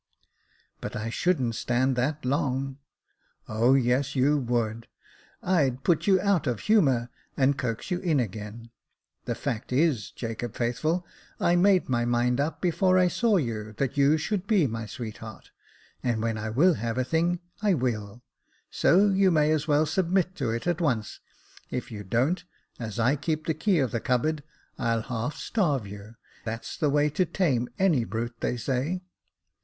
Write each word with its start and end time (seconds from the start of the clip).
"But 0.81 0.95
I 0.95 1.11
shouldn't 1.11 1.53
stand 1.53 1.95
that 1.95 2.25
long."" 2.25 2.79
O 3.47 3.75
yes, 3.75 4.15
you 4.15 4.35
would. 4.39 4.87
I'd 5.43 5.83
put 5.83 6.07
you 6.07 6.19
out 6.21 6.47
of 6.47 6.61
humour, 6.61 7.11
and 7.37 7.55
coax 7.55 7.91
you 7.91 7.99
in 7.99 8.19
again; 8.19 8.71
the 9.25 9.35
fact 9.35 9.71
is, 9.71 10.09
Jacob 10.09 10.55
Faithful, 10.55 11.05
I 11.39 11.55
made 11.55 11.87
my 11.87 12.03
mind 12.05 12.39
up, 12.39 12.61
before 12.61 12.97
I 12.97 13.09
saw 13.09 13.37
you, 13.37 13.73
that 13.73 13.95
you 13.95 14.17
should 14.17 14.47
be 14.47 14.65
my 14.65 14.87
sweet 14.87 15.17
heart, 15.17 15.51
and 16.01 16.19
when 16.19 16.35
I 16.35 16.49
will 16.49 16.73
have 16.73 16.97
a 16.97 17.03
thing, 17.03 17.39
I 17.61 17.75
will, 17.75 18.23
so 18.71 19.07
you 19.09 19.29
may 19.29 19.51
as 19.51 19.67
well 19.67 19.85
submit 19.85 20.33
to 20.37 20.49
it 20.49 20.65
at 20.65 20.81
once; 20.81 21.19
if 21.69 21.91
you 21.91 22.03
don't, 22.03 22.43
as 22.79 22.99
I 22.99 23.15
keep 23.15 23.45
the 23.45 23.53
key 23.53 23.77
of 23.77 23.91
the 23.91 23.99
cupboard, 24.01 24.41
I'll 24.79 25.03
half 25.03 25.35
starve 25.35 25.85
you; 25.85 26.15
that's 26.43 26.75
the 26.75 26.89
way 26.89 27.11
to 27.11 27.23
tame 27.23 27.69
any 27.77 28.03
brute, 28.03 28.37
they 28.39 28.57
say. 28.57 29.03